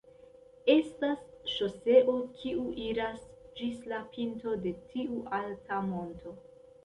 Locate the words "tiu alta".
4.95-5.81